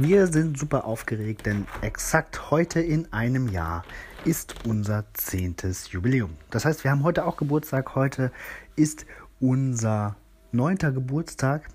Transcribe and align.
Wir 0.00 0.28
sind 0.28 0.56
super 0.56 0.84
aufgeregt, 0.84 1.46
denn 1.46 1.66
exakt 1.80 2.52
heute 2.52 2.78
in 2.78 3.12
einem 3.12 3.48
Jahr 3.48 3.82
ist 4.24 4.54
unser 4.64 5.06
zehntes 5.12 5.90
Jubiläum. 5.90 6.36
Das 6.50 6.64
heißt, 6.64 6.84
wir 6.84 6.92
haben 6.92 7.02
heute 7.02 7.26
auch 7.26 7.36
Geburtstag. 7.36 7.96
Heute 7.96 8.30
ist 8.76 9.06
unser 9.40 10.14
neunter 10.52 10.92
Geburtstag. 10.92 11.66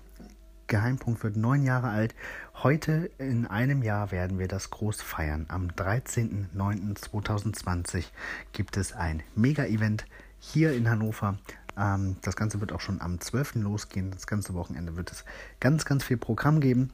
Geheimpunkt 0.68 1.22
wird 1.22 1.36
neun 1.36 1.64
Jahre 1.64 1.88
alt. 1.88 2.14
Heute 2.62 3.10
in 3.18 3.46
einem 3.46 3.82
Jahr 3.82 4.10
werden 4.10 4.38
wir 4.38 4.48
das 4.48 4.70
groß 4.70 5.02
feiern. 5.02 5.44
Am 5.48 5.68
13.09.2020 5.68 8.06
gibt 8.52 8.78
es 8.78 8.94
ein 8.94 9.22
Mega-Event 9.34 10.06
hier 10.38 10.72
in 10.72 10.88
Hannover. 10.88 11.36
Ähm, 11.76 12.16
das 12.22 12.36
Ganze 12.36 12.62
wird 12.62 12.72
auch 12.72 12.80
schon 12.80 13.02
am 13.02 13.20
12. 13.20 13.56
losgehen. 13.56 14.12
Das 14.12 14.26
ganze 14.26 14.54
Wochenende 14.54 14.96
wird 14.96 15.12
es 15.12 15.26
ganz, 15.60 15.84
ganz 15.84 16.04
viel 16.04 16.16
Programm 16.16 16.60
geben. 16.60 16.90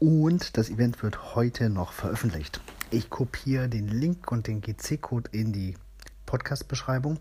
Und 0.00 0.56
das 0.56 0.70
Event 0.70 1.02
wird 1.02 1.34
heute 1.34 1.68
noch 1.68 1.92
veröffentlicht. 1.92 2.62
Ich 2.90 3.10
kopiere 3.10 3.68
den 3.68 3.86
Link 3.86 4.32
und 4.32 4.46
den 4.46 4.62
GC-Code 4.62 5.28
in 5.30 5.52
die 5.52 5.76
Podcast-Beschreibung. 6.24 7.18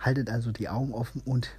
Haltet 0.00 0.28
also 0.28 0.50
die 0.50 0.68
Augen 0.68 0.92
offen 0.92 1.22
und 1.24 1.50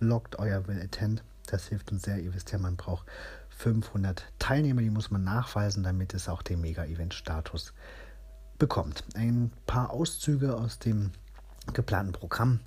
loggt 0.00 0.40
euer 0.40 0.66
Will 0.66 0.82
Attend. 0.82 1.22
Das 1.46 1.68
hilft 1.68 1.92
uns 1.92 2.02
sehr. 2.02 2.18
Ihr 2.18 2.34
wisst 2.34 2.50
ja, 2.50 2.58
man 2.58 2.74
braucht 2.74 3.06
500 3.50 4.24
Teilnehmer, 4.40 4.82
die 4.82 4.90
muss 4.90 5.12
man 5.12 5.22
nachweisen, 5.22 5.84
damit 5.84 6.12
es 6.12 6.28
auch 6.28 6.42
den 6.42 6.60
Mega-Event-Status 6.60 7.72
bekommt. 8.58 9.04
Ein 9.14 9.52
paar 9.66 9.90
Auszüge 9.90 10.56
aus 10.56 10.80
dem 10.80 11.12
geplanten 11.72 12.10
Programm. 12.10 12.58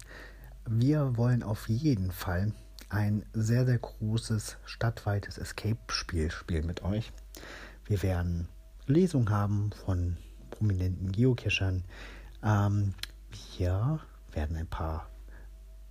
Wir 0.66 1.18
wollen 1.18 1.44
auf 1.44 1.68
jeden 1.68 2.12
Fall 2.12 2.54
ein 2.90 3.26
sehr, 3.34 3.66
sehr 3.66 3.78
großes 3.78 4.58
stadtweites 4.66 5.38
Escape-Spiel 5.38 6.32
spielen 6.32 6.66
mit 6.66 6.84
euch. 6.84 7.12
Wir 7.86 8.02
werden 8.04 8.48
Lesungen 8.88 9.30
haben 9.30 9.72
von 9.86 10.18
prominenten 10.50 11.12
Geocachern. 11.12 11.84
Ähm, 12.44 12.94
wir 13.58 14.00
werden 14.32 14.58
ein 14.58 14.68
paar 14.68 15.10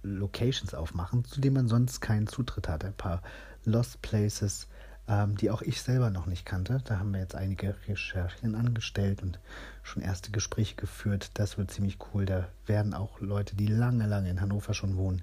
Locations 0.02 0.74
aufmachen, 0.74 1.24
zu 1.24 1.40
denen 1.40 1.54
man 1.54 1.68
sonst 1.68 2.00
keinen 2.00 2.26
Zutritt 2.26 2.68
hat. 2.68 2.84
Ein 2.84 2.96
paar 2.96 3.22
Lost 3.64 4.02
Places, 4.02 4.68
ähm, 5.06 5.36
die 5.36 5.50
auch 5.50 5.62
ich 5.62 5.82
selber 5.82 6.10
noch 6.10 6.26
nicht 6.26 6.44
kannte. 6.44 6.80
Da 6.84 6.98
haben 6.98 7.12
wir 7.12 7.20
jetzt 7.20 7.34
einige 7.34 7.76
Recherchen 7.86 8.54
angestellt 8.54 9.22
und 9.22 9.38
schon 9.82 10.02
erste 10.02 10.30
Gespräche 10.30 10.76
geführt. 10.76 11.30
Das 11.34 11.58
wird 11.58 11.70
ziemlich 11.70 11.98
cool. 12.12 12.26
Da 12.26 12.48
werden 12.66 12.94
auch 12.94 13.20
Leute, 13.20 13.56
die 13.56 13.68
lange, 13.68 14.06
lange 14.06 14.30
in 14.30 14.40
Hannover 14.40 14.74
schon 14.74 14.96
wohnen, 14.96 15.22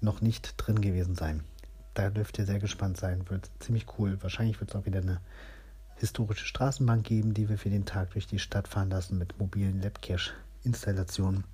noch 0.00 0.20
nicht 0.20 0.54
drin 0.56 0.80
gewesen 0.80 1.14
sein. 1.14 1.42
Da 1.94 2.10
dürft 2.10 2.38
ihr 2.38 2.46
sehr 2.46 2.58
gespannt 2.58 2.96
sein. 2.96 3.28
Wird 3.28 3.50
ziemlich 3.58 3.86
cool. 3.98 4.18
Wahrscheinlich 4.20 4.60
wird 4.60 4.70
es 4.70 4.76
auch 4.76 4.86
wieder 4.86 5.00
eine 5.00 5.20
historische 5.96 6.44
Straßenbahn 6.44 7.02
geben, 7.02 7.32
die 7.32 7.48
wir 7.48 7.58
für 7.58 7.70
den 7.70 7.86
Tag 7.86 8.10
durch 8.10 8.26
die 8.26 8.38
Stadt 8.38 8.68
fahren 8.68 8.90
lassen 8.90 9.18
mit 9.18 9.38
mobilen 9.38 9.80
Labcache-Installationen. 9.80 11.44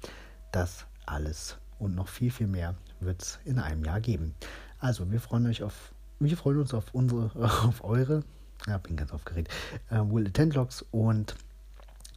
Das 0.50 0.86
alles 1.06 1.58
und 1.78 1.94
noch 1.94 2.08
viel, 2.08 2.30
viel 2.30 2.46
mehr 2.46 2.74
wird 3.00 3.22
es 3.22 3.38
in 3.44 3.58
einem 3.58 3.84
Jahr 3.84 4.00
geben. 4.00 4.34
Also, 4.78 5.10
wir 5.10 5.20
freuen 5.20 5.46
euch 5.46 5.62
auf, 5.62 5.92
wir 6.20 6.36
freuen 6.36 6.58
uns 6.58 6.74
auf 6.74 6.86
unsere, 6.92 7.30
auf 7.66 7.84
eure, 7.84 8.22
ja, 8.66 8.78
bin 8.78 8.96
ganz 8.96 9.12
aufgeregt, 9.12 9.52
äh, 9.90 9.96
Will 9.96 10.26
Attend 10.26 10.54
Logs 10.54 10.84
und 10.90 11.34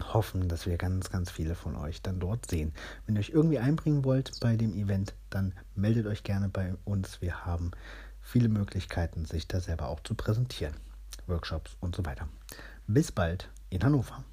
hoffen, 0.02 0.48
dass 0.48 0.66
wir 0.66 0.78
ganz, 0.78 1.10
ganz 1.10 1.32
viele 1.32 1.56
von 1.56 1.76
euch 1.76 2.02
dann 2.02 2.20
dort 2.20 2.50
sehen. 2.50 2.74
Wenn 3.06 3.16
ihr 3.16 3.20
euch 3.20 3.30
irgendwie 3.30 3.60
einbringen 3.60 4.04
wollt 4.04 4.40
bei 4.40 4.56
dem 4.56 4.74
Event, 4.74 5.14
dann 5.30 5.54
meldet 5.76 6.06
euch 6.06 6.24
gerne 6.24 6.50
bei 6.50 6.76
uns. 6.84 7.22
Wir 7.22 7.46
haben 7.46 7.72
viele 8.22 8.50
Möglichkeiten, 8.50 9.26
sich 9.26 9.48
da 9.48 9.60
selber 9.60 9.88
auch 9.88 10.02
zu 10.02 10.16
präsentieren. 10.16 10.76
Workshops 11.28 11.78
und 11.80 11.96
so 11.96 12.06
weiter. 12.06 12.28
Bis 12.88 13.12
bald 13.12 13.50
in 13.70 13.84
Hannover. 13.84 14.24